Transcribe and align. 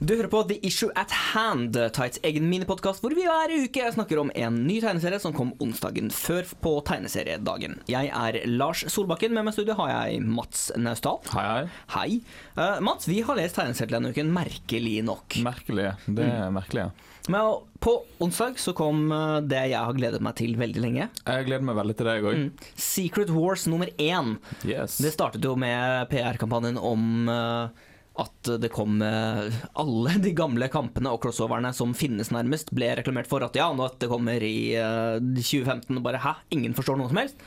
Du 0.00 0.14
hører 0.14 0.30
på 0.32 0.38
The 0.48 0.56
Issue 0.64 0.88
at 0.96 1.12
Hand, 1.12 1.74
Tights 1.92 2.22
egen 2.24 2.46
minipodkast 2.48 3.02
hvor 3.04 3.12
vi 3.12 3.26
hver 3.28 3.52
uke 3.52 3.84
snakker 3.92 4.22
om 4.22 4.30
en 4.32 4.54
ny 4.64 4.78
tegneserie 4.80 5.18
som 5.20 5.34
kom 5.36 5.50
onsdagen 5.60 6.08
før 6.08 6.46
på 6.64 6.72
tegneseriedagen. 6.88 7.74
Jeg 7.84 8.08
er 8.08 8.38
Lars 8.48 8.80
Solbakken, 8.88 9.34
med 9.36 9.44
meg 9.44 9.52
i 9.52 9.58
studio 9.58 9.76
har 9.82 9.90
jeg 9.92 10.22
Mats 10.24 10.70
Naustdal. 10.80 11.20
Hei, 11.34 11.44
hei. 11.44 11.66
Hei. 11.92 12.16
Eh, 12.56 12.80
Mats, 12.80 13.10
vi 13.12 13.18
har 13.28 13.36
lest 13.36 13.58
tegneserier 13.60 13.98
denne 13.98 14.14
uken, 14.14 14.32
merkelig 14.32 14.94
nok. 15.04 15.36
Merkelig. 15.44 15.90
Det 16.08 16.30
er 16.30 16.56
merkelig, 16.56 16.86
ja. 16.88 17.10
Men 17.28 17.60
på 17.84 17.98
onsdag 18.24 18.56
så 18.64 18.72
kom 18.80 19.04
eh, 19.12 19.36
det 19.52 19.66
jeg 19.74 19.84
har 19.84 20.00
gledet 20.00 20.22
meg 20.24 20.38
til 20.40 20.56
veldig 20.64 20.86
lenge. 20.86 21.10
Jeg 21.26 21.50
gleder 21.50 21.68
meg 21.68 21.76
veldig 21.82 21.98
til 22.00 22.08
deg 22.08 22.32
òg. 22.32 22.40
Mm. 22.40 22.72
Secret 22.88 23.36
Wars 23.36 23.68
nummer 23.68 23.92
én. 24.00 24.38
Yes. 24.64 24.96
Det 24.96 25.12
startet 25.12 25.44
jo 25.44 25.58
med 25.60 26.08
PR-kampanjen 26.08 26.80
om 26.80 27.28
eh, 27.36 27.86
at 28.20 28.50
det 28.60 28.70
kom 28.74 29.00
eh, 29.04 29.60
alle 29.80 30.16
de 30.22 30.34
gamle 30.36 30.68
kampene 30.72 31.12
og 31.12 31.22
crossoverne 31.24 31.72
som 31.76 31.94
finnes 31.96 32.32
nærmest, 32.34 32.72
ble 32.76 32.92
reklamert 32.98 33.30
for 33.30 33.44
at 33.46 33.56
ja, 33.56 33.70
nå 33.72 33.88
dette 33.88 34.10
kommer 34.10 34.44
i 34.44 34.72
eh, 34.76 35.16
2015, 35.20 35.96
og 35.96 36.04
bare 36.06 36.22
hæ, 36.22 36.36
ingen 36.56 36.76
forstår 36.76 37.00
noe 37.00 37.10
som 37.12 37.22
helst. 37.22 37.44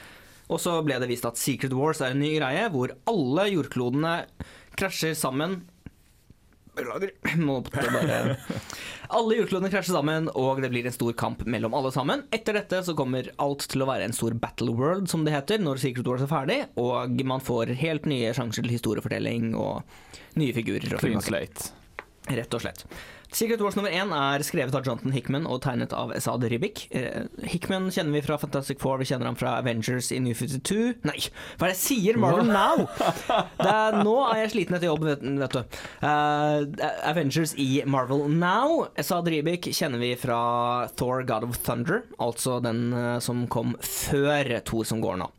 Og 0.51 0.59
så 0.59 0.77
ble 0.85 0.97
det 0.99 1.09
vist 1.09 1.27
at 1.27 1.39
Secret 1.39 1.73
Wars 1.77 2.01
er 2.03 2.13
en 2.13 2.23
ny 2.23 2.35
greie, 2.35 2.67
hvor 2.73 2.95
alle 3.09 3.47
jordklodene 3.53 4.17
krasjer 4.77 5.15
sammen 5.17 5.61
Beklager, 6.73 7.11
må 7.47 7.59
bare 7.67 8.37
Alle 9.13 9.37
jordklodene 9.37 9.69
krasjer 9.69 9.93
sammen, 9.93 10.29
og 10.33 10.61
det 10.63 10.71
blir 10.73 10.87
en 10.89 10.95
stor 10.95 11.13
kamp 11.17 11.43
mellom 11.45 11.75
alle 11.77 11.91
sammen. 11.93 12.25
Etter 12.33 12.57
dette 12.57 12.81
så 12.87 12.95
kommer 12.97 13.29
alt 13.43 13.67
til 13.69 13.85
å 13.85 13.89
være 13.89 14.07
en 14.07 14.15
stor 14.15 14.33
battle 14.41 14.73
world, 14.79 15.05
som 15.11 15.27
det 15.27 15.35
heter, 15.35 15.61
når 15.61 15.83
Secret 15.83 16.09
Wars 16.09 16.25
er 16.25 16.31
ferdig, 16.31 16.59
og 16.81 17.21
man 17.29 17.43
får 17.43 17.75
helt 17.83 18.09
nye 18.09 18.33
sjanser 18.33 18.65
til 18.65 18.73
historiefortelling 18.73 19.53
og 19.53 19.83
nye 20.39 20.55
figurer. 20.55 20.97
Clean 20.97 21.21
slate. 21.21 21.73
Rett 22.31 22.55
og 22.55 22.63
slett. 22.63 22.85
Secret 23.33 23.61
Wars 23.65 23.73
nummer 23.73 23.89
én 23.89 24.11
er 24.13 24.43
skrevet 24.45 24.75
av 24.77 24.85
Jonathan 24.85 25.13
Hickman 25.15 25.47
og 25.49 25.63
tegnet 25.65 25.93
av 25.97 26.11
Esad 26.13 26.43
Ribik. 26.51 26.83
Eh, 26.93 27.25
Hickman 27.49 27.87
kjenner 27.89 28.13
vi 28.13 28.21
fra 28.21 28.37
Fantastic 28.37 28.77
Four, 28.81 28.99
vi 29.01 29.07
kjenner 29.09 29.25
ham 29.25 29.37
fra 29.39 29.55
Avengers 29.57 30.11
i 30.13 30.19
New 30.21 30.37
52 30.37 31.01
Nei, 31.01 31.17
hva 31.57 31.65
er 31.65 31.73
det 31.73 31.73
jeg 31.73 31.81
sier? 31.81 32.19
Marvel 32.21 32.51
Now! 32.51 32.85
Det 33.57 33.71
er, 33.71 33.97
nå 34.05 34.15
er 34.27 34.43
jeg 34.43 34.53
sliten 34.53 34.77
etter 34.77 34.91
jobb, 34.91 35.07
vet, 35.07 35.25
vet 35.41 35.57
du. 35.57 35.79
Uh, 36.05 36.85
Avengers 37.09 37.55
i 37.57 37.69
Marvel 37.89 38.27
Now. 38.29 38.85
Esad 39.01 39.29
Ribic 39.33 39.71
kjenner 39.73 40.03
vi 40.03 40.13
fra 40.19 40.39
Thor 40.99 41.25
God 41.25 41.49
of 41.49 41.57
Thunder, 41.65 42.03
altså 42.21 42.59
den 42.63 42.91
eh, 42.93 43.17
som 43.23 43.47
kom 43.49 43.73
før 43.81 44.59
Thor 44.67 44.85
som 44.85 45.01
går 45.01 45.23
nå. 45.23 45.31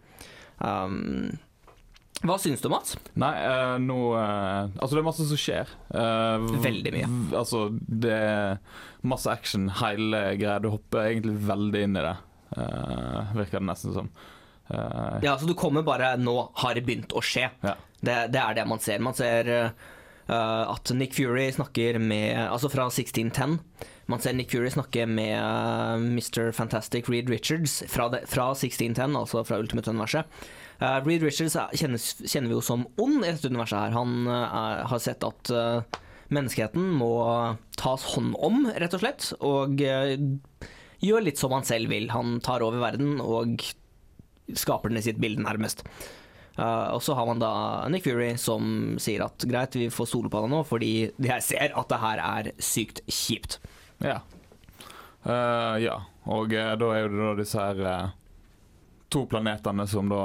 Um, 0.59 1.37
hva 2.23 2.37
syns 2.41 2.63
du, 2.63 2.69
Mats? 2.73 2.95
Nei, 3.21 3.33
uh, 3.43 3.75
nå 3.83 3.97
uh, 4.15 4.71
Altså, 4.79 4.95
det 4.95 5.01
er 5.03 5.07
masse 5.09 5.27
som 5.29 5.41
skjer. 5.41 5.73
Uh, 5.91 6.47
Veldig 6.63 6.93
mye. 6.95 7.09
Altså, 7.37 7.65
det 7.75 8.15
er 8.15 8.61
masse 9.05 9.29
action, 9.29 9.67
hele 9.83 10.21
greia. 10.41 10.61
Du 10.63 10.71
hopper 10.73 11.11
egentlig 11.11 11.35
veldig 11.45 11.83
inn 11.89 11.99
i 12.01 12.05
det, 12.07 12.15
virker 13.37 13.59
det 13.59 13.67
nesten 13.69 13.97
som. 13.97 14.09
Ja, 15.21 15.35
så 15.37 15.45
du 15.45 15.53
kommer 15.59 15.85
bare 15.85 16.15
Nå 16.17 16.33
har 16.63 16.73
det 16.79 16.87
begynt 16.87 17.13
å 17.13 17.21
skje. 17.21 17.51
ja. 17.61 17.75
Det, 18.05 18.15
det 18.33 18.41
er 18.41 18.57
det 18.57 18.65
man 18.69 18.81
ser. 18.81 19.01
Man 19.05 19.17
ser 19.17 19.49
at 20.29 20.91
Nick 20.97 21.13
Fury 21.17 21.51
snakker 21.53 21.99
med 22.01 22.37
Altså 22.47 22.69
fra 22.73 22.87
1610. 22.89 23.59
Man 24.09 24.21
ser 24.25 24.37
Nick 24.37 24.53
Fury 24.53 24.71
snakke 24.73 25.05
med 25.09 25.37
Mr. 26.05 26.51
Fantastic 26.57 27.09
Reed 27.13 27.29
Richards 27.33 27.83
fra, 27.89 28.09
de, 28.13 28.21
fra 28.29 28.51
1610, 28.53 29.17
altså 29.17 29.45
fra 29.45 29.61
Ultimate-universet. 29.61 30.45
Uh, 30.81 30.99
Reed 31.07 31.23
Richards 31.23 31.55
kjennes, 31.79 32.07
kjenner 32.27 32.51
vi 32.51 32.57
jo 32.57 32.65
som 32.65 32.83
ond 33.01 33.23
i 33.23 33.31
dette 33.31 33.51
universet 33.51 33.79
her. 33.79 33.95
Han 33.95 34.27
uh, 34.27 34.83
har 34.91 35.03
sett 35.03 35.23
at 35.27 35.53
uh, 35.55 36.01
menneskeheten 36.35 36.89
må 36.99 37.13
tas 37.79 38.07
hånd 38.15 38.35
om, 38.43 38.65
rett 38.75 38.97
og 38.97 39.05
slett. 39.05 39.29
Og 39.45 39.79
gjør 41.05 41.25
litt 41.25 41.39
som 41.39 41.55
han 41.55 41.67
selv 41.69 41.93
vil. 41.93 42.09
Han 42.11 42.41
tar 42.43 42.65
over 42.65 42.83
verden 42.83 43.21
og 43.23 43.63
skaper 44.57 44.91
den 44.91 44.99
i 44.99 45.05
sitt 45.05 45.21
bilde, 45.23 45.45
nærmest. 45.45 45.85
Og 46.55 47.01
så 47.03 47.17
har 47.19 47.27
man 47.27 47.41
da 47.43 47.51
Nick 47.91 48.05
Fury 48.07 48.35
som 48.39 48.97
sier 49.03 49.25
at 49.27 49.43
greit, 49.51 49.75
vi 49.75 49.89
får 49.91 50.07
stole 50.07 50.31
på 50.31 50.43
deg 50.45 50.53
nå, 50.53 50.61
fordi 50.69 50.91
jeg 51.11 51.45
ser 51.45 51.75
at 51.75 51.91
det 51.91 51.99
her 52.03 52.23
er 52.23 52.51
sykt 52.63 53.03
kjipt. 53.11 53.59
Ja. 54.05 54.21
Ja. 55.27 55.97
Og 56.31 56.55
da 56.55 56.91
er 56.95 57.05
jo 57.05 57.13
det 57.13 57.21
da 57.21 57.33
disse 57.41 57.69
her 57.69 58.13
to 59.13 59.27
planetene 59.31 59.87
som 59.91 60.09
da 60.11 60.25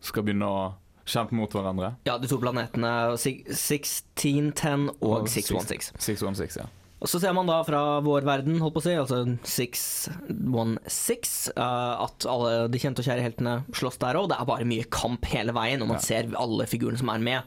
skal 0.00 0.22
begynne 0.26 0.48
å 0.48 0.72
kjempe 1.08 1.32
mot 1.34 1.50
hverandre. 1.52 1.94
Ja, 2.06 2.18
de 2.20 2.28
to 2.28 2.38
planetene 2.38 3.16
si- 3.18 3.44
1610 3.48 4.90
og 5.00 5.28
616. 5.28 5.96
616, 5.98 6.60
ja. 6.62 6.66
Og 7.00 7.06
så 7.06 7.20
ser 7.22 7.32
man 7.32 7.46
da 7.46 7.60
fra 7.62 8.00
vår 8.02 8.24
verden, 8.26 8.56
holdt 8.58 8.74
på 8.74 8.80
å 8.82 8.82
si, 8.82 8.94
altså 8.98 9.20
616, 9.46 11.52
uh, 11.56 12.02
at 12.04 12.26
alle 12.28 12.66
de 12.72 12.78
kjente 12.82 13.02
og 13.02 13.06
kjære 13.06 13.22
heltene 13.22 13.52
slåss 13.76 13.98
der 14.02 14.18
òg. 14.18 14.28
Det 14.32 14.38
er 14.40 14.48
bare 14.50 14.66
mye 14.68 14.88
kamp 14.90 15.24
hele 15.30 15.52
veien, 15.54 15.82
og 15.82 15.88
man 15.92 15.96
Ja. 16.00 16.02
ser 16.02 16.26
alle 16.36 16.66
figurene 16.66 16.98
som 16.98 17.08
er 17.14 17.18
med. 17.22 17.42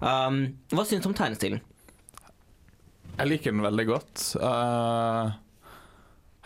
Um, 0.00 0.38
hva 0.70 0.84
syns 0.86 1.02
du 1.02 1.08
om 1.10 1.14
tegnestilen? 1.18 1.60
Jeg 3.18 3.28
liker 3.28 3.52
den 3.52 3.60
veldig 3.62 3.86
godt. 3.86 4.36
Uh, 4.40 5.32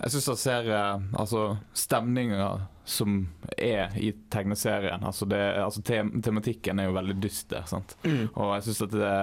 jeg 0.02 0.10
syns 0.12 0.26
jeg 0.32 0.38
ser 0.42 0.70
uh, 0.72 0.98
altså, 1.14 1.58
stemninga 1.74 2.68
som 2.86 3.18
er 3.58 3.94
i 3.98 4.12
tegneserien. 4.30 5.02
Altså, 5.04 5.26
det, 5.28 5.40
altså 5.58 5.82
tem 5.86 6.14
tematikken 6.22 6.78
er 6.78 6.88
jo 6.88 6.96
veldig 6.96 7.18
dyster. 7.22 7.66
Sant? 7.68 7.96
Mm. 8.06 8.28
Og 8.30 8.54
jeg 8.54 8.68
syns 8.68 8.84
at 8.86 8.94
det, 8.94 9.16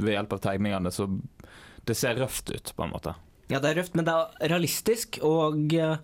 ved 0.00 0.16
hjelp 0.16 0.34
av 0.38 0.42
tegningene 0.48 0.92
så 0.94 1.08
Det 1.82 1.96
ser 1.98 2.14
røft 2.14 2.50
ut, 2.54 2.72
på 2.76 2.84
en 2.84 2.92
måte. 2.92 3.16
Ja, 3.50 3.58
det 3.58 3.72
er 3.72 3.80
røft, 3.82 3.96
men 3.98 4.06
det 4.06 4.12
er 4.14 4.52
realistisk, 4.52 5.18
og 5.26 5.74
eh, 5.74 5.96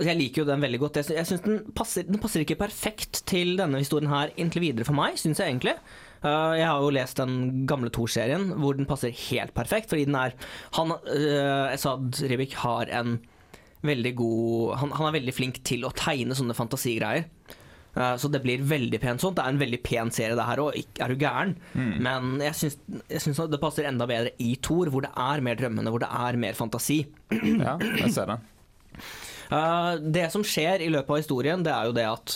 jeg 0.00 0.16
liker 0.16 0.42
jo 0.42 0.48
den 0.48 0.62
veldig 0.62 0.78
godt. 0.80 1.00
Jeg 1.02 1.26
synes 1.28 1.42
den 1.44 1.58
passer, 1.76 2.06
den 2.06 2.20
passer 2.22 2.44
ikke 2.44 2.60
perfekt 2.60 3.24
til 3.28 3.56
denne 3.58 3.82
historien 3.82 4.12
her 4.12 4.30
inntil 4.40 4.64
videre 4.64 4.86
for 4.86 4.96
meg, 4.96 5.18
syns 5.20 5.42
jeg 5.42 5.50
egentlig. 5.50 5.74
Uh, 6.22 6.54
jeg 6.56 6.68
har 6.68 6.80
jo 6.80 6.94
lest 6.94 7.20
den 7.20 7.66
gamle 7.68 7.90
Thor-serien, 7.92 8.50
hvor 8.60 8.78
den 8.78 8.88
passer 8.88 9.12
helt 9.28 9.52
perfekt, 9.56 9.90
fordi 9.90 10.06
den 10.08 10.16
er 10.20 10.36
Han, 10.78 10.94
uh, 10.94 11.72
Esad 11.72 12.22
Ribik, 12.30 12.54
har 12.62 12.92
en 13.00 13.18
veldig 13.86 14.12
god 14.18 14.74
han, 14.82 14.90
han 14.98 15.08
er 15.08 15.16
veldig 15.16 15.34
flink 15.34 15.62
til 15.66 15.86
å 15.88 15.94
tegne 15.96 16.36
sånne 16.36 16.56
fantasigreier. 16.56 17.26
Eh, 17.96 18.14
så 18.22 18.30
det 18.30 18.42
blir 18.44 18.62
veldig 18.62 19.00
pent 19.02 19.22
sånt. 19.22 19.38
Det 19.38 19.46
er 19.46 19.54
en 19.54 19.62
veldig 19.62 19.80
pen 19.86 20.12
serie, 20.14 20.36
det 20.38 20.46
her 20.46 20.62
òg. 20.62 20.78
Er 21.00 21.10
du 21.10 21.18
gæren? 21.20 21.56
Men 22.04 22.36
jeg 22.44 22.72
syns, 23.16 23.42
det 23.50 23.62
passer 23.62 23.88
enda 23.88 24.06
bedre 24.10 24.34
i 24.42 24.54
Thor, 24.62 24.92
hvor 24.92 25.04
det 25.06 25.12
er 25.16 25.42
mer 25.44 25.58
drømmende, 25.58 25.92
hvor 25.92 26.04
det 26.04 26.12
er 26.12 26.38
mer 26.40 26.58
fantasi. 26.58 27.02
Ja, 27.30 27.76
jeg 27.80 28.14
ser 28.16 28.34
det. 28.34 28.40
Uh, 29.50 29.98
det 29.98 30.28
som 30.30 30.44
skjer 30.46 30.78
i 30.78 30.90
løpet 30.94 31.10
av 31.10 31.18
historien, 31.18 31.62
det 31.66 31.72
er 31.74 31.88
jo 31.88 31.94
det 31.96 32.04
at 32.06 32.34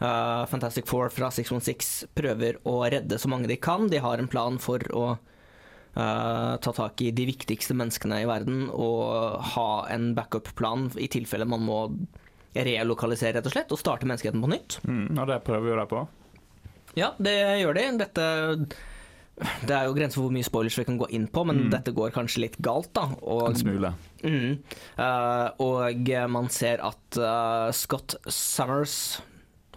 uh, 0.00 0.46
Fantastic 0.48 0.86
Four 0.88 1.10
fra 1.12 1.28
616 1.28 2.08
prøver 2.16 2.56
å 2.64 2.78
redde 2.88 3.18
så 3.20 3.28
mange 3.28 3.50
de 3.50 3.58
kan. 3.60 3.84
De 3.92 4.00
har 4.00 4.16
en 4.16 4.30
plan 4.32 4.56
for 4.62 4.80
å 4.96 5.02
eh, 5.12 5.18
ta 5.98 6.72
tak 6.76 7.02
i 7.02 7.10
de 7.10 7.24
viktigste 7.26 7.74
menneskene 7.74 8.20
i 8.22 8.28
verden 8.28 8.68
og 8.70 9.40
ha 9.54 9.68
en 9.90 10.12
backup-plan 10.14 10.88
i 11.02 11.08
tilfelle 11.10 11.46
man 11.48 11.64
må 11.66 11.80
relokalisere, 12.54 13.34
rett 13.36 13.46
og 13.50 13.52
slett, 13.54 13.72
og 13.74 13.80
starte 13.80 14.06
menneskeheten 14.08 14.42
på 14.42 14.50
nytt. 14.50 14.78
Mm, 14.88 15.18
og 15.18 15.26
det 15.30 15.40
prøver 15.46 15.72
jo 15.72 15.80
de 15.80 15.86
på. 15.90 16.04
Ja, 16.98 17.12
det 17.22 17.34
gjør 17.60 17.76
de. 17.78 17.84
Dette 18.00 18.24
Det 19.38 19.70
er 19.70 19.84
jo 19.86 19.92
grenser 19.94 20.18
for 20.18 20.26
hvor 20.26 20.34
mye 20.34 20.46
spoilers 20.46 20.78
vi 20.80 20.84
kan 20.88 20.96
gå 20.98 21.06
inn 21.14 21.28
på, 21.30 21.44
men 21.46 21.60
Mm. 21.66 21.70
dette 21.70 21.92
går 21.94 22.10
kanskje 22.10 22.40
litt 22.42 22.56
galt, 22.58 22.92
da. 22.92 23.04
Og 23.22 23.50
En 23.50 23.54
smule. 23.54 23.92
Mm. 24.24 24.58
uh, 24.98 25.50
og 25.62 26.08
man 26.30 26.48
ser 26.48 26.80
at 26.82 27.18
uh, 27.18 27.70
Scott 27.70 28.16
Summers 28.26 29.20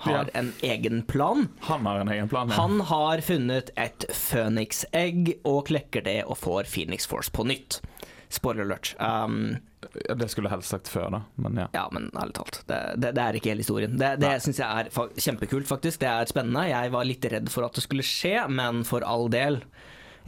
har 0.05 0.25
Ja. 0.33 0.39
en 0.41 0.53
egen 0.61 1.01
plan. 1.07 1.47
Han 1.67 1.85
har 1.85 1.99
en 2.03 2.09
egen 2.13 2.29
plan. 2.31 2.49
Ja. 2.49 2.55
Han 2.61 2.79
har 2.91 3.21
funnet 3.25 3.69
et 3.77 4.05
Phoenix-egg 4.09 5.33
og 5.45 5.65
klekker 5.69 6.03
det 6.05 6.23
og 6.25 6.37
får 6.37 6.69
Phoenix 6.71 7.05
Force 7.09 7.31
på 7.31 7.45
nytt. 7.47 7.81
Spoiler 8.31 8.63
alert. 8.67 8.95
Um, 8.99 9.57
Ja, 10.07 10.13
det 10.13 10.27
skulle 10.29 10.45
jeg 10.47 10.53
helst 10.59 10.69
sagt 10.69 10.87
før, 10.87 11.07
da. 11.11 11.19
Men 11.41 11.55
ja. 11.57 11.63
ja, 11.73 11.87
men 11.91 12.05
ærlig 12.15 12.35
talt, 12.37 12.59
det, 12.69 12.77
det, 13.01 13.09
det 13.17 13.21
er 13.23 13.33
ikke 13.39 13.49
hele 13.49 13.63
historien. 13.63 13.95
Det, 13.97 14.11
det 14.21 14.29
syns 14.45 14.59
jeg 14.61 14.69
er 14.85 14.89
fa 14.93 15.07
kjempekult, 15.17 15.65
faktisk. 15.67 15.99
Det 16.03 16.07
er 16.07 16.29
spennende. 16.29 16.67
Jeg 16.69 16.91
var 16.93 17.03
litt 17.09 17.25
redd 17.33 17.49
for 17.49 17.65
at 17.65 17.73
det 17.75 17.81
skulle 17.83 18.05
skje, 18.05 18.45
men 18.53 18.83
for 18.87 19.01
all 19.03 19.25
del. 19.33 19.57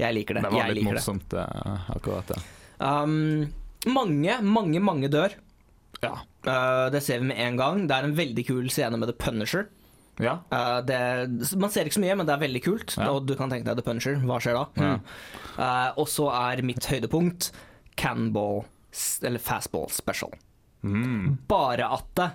Jeg 0.01 0.17
liker 0.17 0.33
det. 0.39 0.43
Det 0.47 0.51
var 0.55 0.65
jeg 0.67 0.79
litt 0.79 0.87
morsomt, 0.89 1.27
det. 1.29 1.45
eh, 1.45 1.85
akkurat 1.95 2.33
det. 2.33 2.39
Um, 2.81 3.53
mange, 3.93 4.39
mange, 4.41 4.81
mange 4.81 5.07
dør. 5.13 5.37
Ja. 6.01 6.15
Uh, 6.43 6.89
det 6.91 7.03
ser 7.05 7.21
vi 7.21 7.29
med 7.31 7.39
en 7.39 7.57
gang. 7.59 7.85
Det 7.87 7.95
er 7.95 8.07
en 8.07 8.17
veldig 8.17 8.45
kul 8.47 8.69
scene 8.73 8.99
med 8.99 9.11
The 9.11 9.17
Punisher. 9.17 9.67
ja. 10.21 10.37
Uh, 10.51 10.79
det, 10.85 10.99
man 11.57 11.71
ser 11.73 11.87
ikke 11.87 11.97
så 11.97 12.03
mye, 12.03 12.17
men 12.19 12.27
det 12.29 12.35
er 12.35 12.43
veldig 12.43 12.63
kult. 12.65 12.95
Ja. 12.97 13.11
Og 13.13 13.27
du 13.27 13.35
kan 13.39 13.51
tenke 13.53 13.69
deg 13.69 13.79
The 13.79 13.87
Punisher. 13.87 14.19
Hva 14.23 14.39
skjer 14.43 14.59
da? 14.59 14.65
Ja. 14.77 14.95
Uh, 15.57 16.01
og 16.03 16.09
så 16.11 16.29
er 16.35 16.63
mitt 16.65 16.85
høydepunkt 16.89 17.51
Cannonball, 17.99 18.63
eller 19.23 19.41
Fastball 19.41 19.89
Special. 19.93 20.33
Mm. 20.83 21.37
Bare 21.47 21.87
at 21.95 22.09
det 22.19 22.31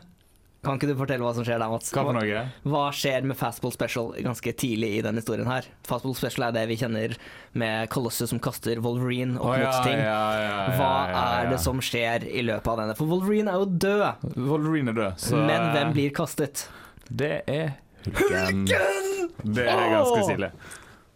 Kan 0.68 0.76
ikke 0.76 0.90
du 0.90 0.98
fortelle 0.98 1.24
hva 1.24 1.30
som 1.32 1.46
skjer 1.46 1.56
der, 1.62 1.70
Mats? 1.72 1.88
Hva 1.96 2.02
for 2.04 2.16
noe? 2.18 2.40
Hva 2.68 2.82
skjer 2.92 3.24
med 3.24 3.38
Fastball 3.40 3.72
Special 3.72 4.10
ganske 4.26 4.52
tidlig 4.60 4.90
i 4.98 5.04
denne 5.06 5.22
historien 5.22 5.48
her? 5.48 5.64
Fastball 5.88 6.12
Special 6.18 6.44
er 6.50 6.56
det 6.58 6.64
vi 6.68 6.76
kjenner 6.76 7.14
med 7.56 7.88
Colossus 7.94 8.28
som 8.34 8.42
kaster 8.44 8.82
Wolverine 8.84 9.40
opp 9.40 9.56
ja, 9.56 9.70
mot 9.72 9.88
ting. 9.88 9.96
ja, 9.96 10.18
ja, 10.36 10.42
ja, 10.44 10.74
Hva 10.76 10.90
ja, 10.92 11.14
ja. 11.14 11.22
er 11.38 11.48
det 11.54 11.60
som 11.64 11.80
skjer 11.80 12.28
i 12.28 12.44
løpet 12.44 12.68
av 12.74 12.82
denne? 12.82 12.98
For 12.98 13.08
Wolverine 13.08 13.54
er 13.54 13.62
jo 13.64 13.70
død, 13.86 14.28
Wolverine 14.36 14.92
er 14.92 15.00
død, 15.00 15.22
så 15.24 15.40
men 15.48 15.70
hvem 15.72 15.96
blir 15.96 16.12
kastet? 16.20 16.66
Det 17.08 17.38
er 17.48 17.78
Hulken. 18.04 18.66
Det 18.68 19.64
er 19.64 19.88
ganske 19.96 20.20
stilig. 20.28 20.52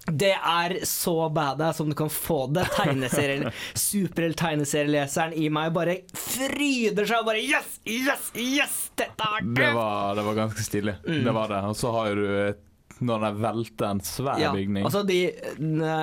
Det 0.07 0.33
er 0.35 0.73
så 0.89 1.29
badass 1.31 1.77
som 1.79 1.89
du 1.91 1.95
kan 1.95 2.11
få 2.11 2.47
det. 2.51 2.65
Superhelt-tegneserieleseren 3.79 5.33
i 5.39 5.47
meg 5.53 5.71
bare 5.77 5.99
fryder 6.19 7.07
seg 7.07 7.23
og 7.23 7.29
bare 7.31 7.43
Yes, 7.45 7.77
yes, 7.87 8.31
yes! 8.35 8.75
Dette 8.99 9.29
er 9.39 9.47
Det 9.57 9.71
var, 9.77 10.15
det 10.19 10.25
var 10.27 10.35
ganske 10.43 10.65
stilig. 10.67 10.97
Mm. 11.07 11.23
Det 11.29 11.35
var 11.39 11.49
det. 11.55 11.63
Og 11.71 11.77
så 11.79 11.93
har 11.95 12.15
du 12.19 12.27
et- 12.49 12.69
når 13.09 13.25
de 13.27 13.31
velter 13.43 13.89
en 13.91 14.01
svær 14.07 14.39
Ja, 14.41 14.53
bygning. 14.55 14.85
altså 14.87 15.03
de 15.09 15.19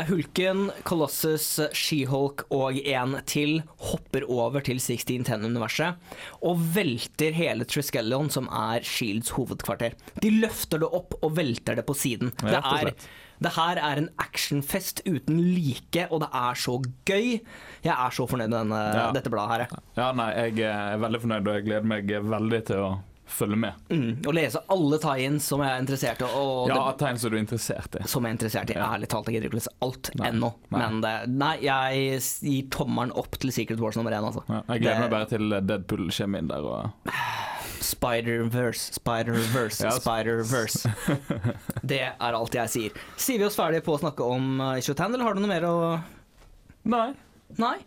Hulken, 0.09 0.69
Colossus, 0.87 1.47
She-Hulk 1.75 2.43
og 2.55 2.77
en 2.83 3.17
til 3.29 3.61
hopper 3.91 4.25
over 4.29 4.61
til 4.65 4.79
1610-universet 4.81 5.95
og 6.45 6.61
velter 6.75 7.35
hele 7.35 7.65
Triskelion, 7.69 8.29
som 8.33 8.47
er 8.51 8.83
Shields 8.87 9.31
hovedkvarter. 9.35 9.95
De 10.23 10.31
løfter 10.39 10.79
det 10.83 10.89
opp 10.91 11.17
og 11.21 11.35
velter 11.37 11.75
det 11.79 11.85
på 11.87 11.95
siden. 11.97 12.31
Det, 12.41 12.59
er, 12.59 12.93
det 13.39 13.53
her 13.55 13.79
er 13.81 14.01
en 14.03 14.09
actionfest 14.21 15.03
uten 15.07 15.39
like, 15.55 16.07
og 16.11 16.23
det 16.25 16.31
er 16.35 16.59
så 16.59 16.77
gøy. 17.07 17.39
Jeg 17.85 17.93
er 17.95 18.15
så 18.15 18.27
fornøyd 18.29 18.49
med 18.49 18.57
denne, 18.59 18.81
Ja. 18.99 19.11
dette 19.15 19.31
bladet 19.31 19.69
her. 19.69 19.79
Ja, 19.97 20.11
nei, 20.13 20.31
jeg 20.35 20.59
er 20.69 20.97
veldig 21.01 21.21
fornøyd, 21.25 21.47
og 21.47 21.55
jeg 21.59 21.65
gleder 21.69 21.87
meg 21.95 22.07
veldig 22.09 22.65
til 22.71 22.83
å 22.85 22.89
følge 23.29 23.57
med. 23.61 23.73
Mm, 23.93 24.09
og 24.27 24.33
lese 24.35 24.61
alle 24.73 24.97
tie-ins 25.03 25.45
som 25.51 25.61
jeg 25.63 25.71
er 25.75 25.83
interessert 25.83 26.21
i. 26.25 26.29
Ja, 26.71 26.79
tegn 26.99 27.19
som 27.21 27.31
du 27.31 27.37
er 27.37 27.43
interessert 27.43 27.95
i. 27.99 28.03
som 28.09 28.25
jeg 28.25 28.33
er 28.33 28.37
interessert 28.37 28.73
i. 28.73 28.77
Ja. 28.79 28.89
Ærlig 28.95 29.09
talt, 29.13 29.29
jeg 29.29 29.37
gidder 29.39 29.49
ikke 29.51 29.57
å 29.57 29.61
lese 29.61 29.75
alt 29.85 30.11
Nei. 30.19 30.29
ennå. 30.31 30.49
Nei. 30.73 30.79
Men 30.83 31.01
det, 31.05 31.13
nei, 31.31 31.53
jeg 31.65 32.19
gir 32.49 32.69
tommelen 32.73 33.13
opp 33.19 33.37
til 33.39 33.51
Secret 33.55 33.79
Wars 33.83 33.95
nummer 33.99 34.11
én, 34.17 34.25
altså. 34.25 34.43
Ja, 34.49 34.61
jeg 34.73 34.83
gleder 34.85 34.95
Det- 34.95 35.05
meg 35.05 35.13
bare 35.15 35.29
til 35.31 35.49
Deadpool 35.69 36.09
kommer 36.17 36.39
inn 36.43 36.49
der 36.51 36.65
og 36.65 37.13
Spider-Verse, 37.79 38.93
Spider-Verse, 38.99 39.83
Ja. 39.87 39.91
Spider-Verse. 39.99 40.91
Det 41.89 42.01
er 42.09 42.35
alt 42.37 42.53
jeg 42.55 42.69
sier. 42.73 42.97
Sier 43.19 43.39
vi 43.41 43.47
oss 43.47 43.57
ferdige 43.59 43.85
på 43.85 43.95
å 43.95 44.01
snakke 44.01 44.25
om 44.25 44.59
uh, 44.61 44.73
Issue 44.79 44.95
10, 44.95 45.13
eller 45.15 45.25
har 45.25 45.37
du 45.37 45.41
noe 45.43 45.51
mer 45.53 45.65
å 45.69 45.77
Nei, 46.89 47.09
Nei? 47.59 47.77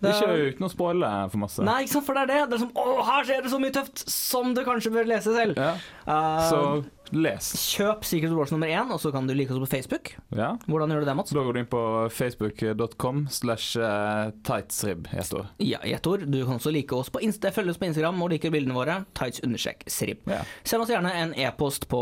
Det- 0.00 0.14
ikke 0.16 0.54
uten 0.56 0.66
å 0.66 0.70
spoile 0.72 1.30
for 1.30 1.38
masse. 1.38 1.62
Nei, 1.62 1.82
ikke 1.84 1.92
sant, 1.92 2.06
for 2.06 2.14
det 2.14 2.22
er 2.22 2.26
det. 2.26 2.50
Det 2.50 2.54
er 2.54 2.62
som 2.64 2.70
Å, 2.72 3.04
her 3.04 3.24
skjer 3.28 3.42
det 3.42 3.50
så 3.52 3.60
mye 3.60 3.74
tøft! 3.76 4.04
Som 4.08 4.54
du 4.54 4.62
kanskje 4.64 4.92
bør 4.94 5.06
lese 5.06 5.34
selv. 5.36 5.56
Ja, 5.60 5.74
Uh, 6.08 6.50
så 6.50 6.84
les. 7.16 7.50
Kjøp 7.74 8.04
Secret 8.06 8.32
Wars 8.36 8.52
nummer 8.54 8.70
én, 8.70 8.90
og 8.92 9.00
så 9.02 9.12
kan 9.14 9.26
du 9.28 9.34
like 9.36 9.52
oss 9.54 9.62
på 9.62 9.70
Facebook. 9.74 10.12
Ja. 10.36 10.52
Hvordan 10.66 10.92
gjør 10.92 11.04
du 11.04 11.08
det, 11.10 11.16
Mats? 11.18 11.34
Da 11.34 11.44
går 11.44 11.56
du 11.56 11.60
inn 11.62 11.70
på 11.70 11.82
facebook.com 12.14 13.26
slash 13.32 13.76
eh, 13.80 14.30
tightsrib 14.46 15.10
i 15.12 15.20
ett 15.22 15.34
ord. 15.36 15.50
Ja, 15.62 15.82
i 15.84 15.94
ett 15.96 16.06
ord. 16.06 16.26
Du 16.30 16.38
kan 16.44 16.58
også 16.58 16.72
like 16.74 16.96
oss 16.96 17.12
på 17.12 17.22
Insta, 17.24 17.52
følge 17.54 17.74
oss 17.74 17.80
på 17.80 17.90
Instagram 17.90 18.22
og 18.22 18.32
like 18.34 18.52
bildene 18.52 18.76
våre. 18.76 19.00
Tights-srib. 19.18 20.24
Ja. 20.30 20.42
Send 20.64 20.84
oss 20.86 20.92
gjerne 20.92 21.12
en 21.22 21.34
e-post 21.38 21.88
på 21.90 22.00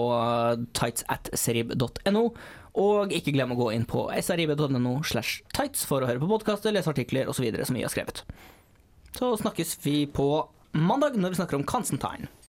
tightsatsrib.no. 0.76 0.78
tights 0.78 1.04
at 1.08 1.30
srib.no. 1.38 2.24
Og 2.78 3.12
ikke 3.16 3.34
glem 3.34 3.52
å 3.54 3.58
gå 3.58 3.72
inn 3.74 3.86
på 3.88 4.06
srib.no 4.22 4.98
slash 5.06 5.42
tights 5.56 5.82
for 5.88 6.04
å 6.04 6.10
høre 6.10 6.22
på 6.22 6.30
podkaster, 6.30 6.74
lese 6.74 6.92
artikler 6.92 7.30
osv. 7.30 7.48
som 7.64 7.78
vi 7.78 7.82
har 7.82 7.92
skrevet. 7.92 8.22
Så 9.18 9.32
snakkes 9.40 9.78
vi 9.82 10.02
på 10.06 10.28
mandag 10.78 11.16
når 11.18 11.34
vi 11.34 11.40
snakker 11.40 11.58
om 11.58 11.66
Constantine. 11.66 12.28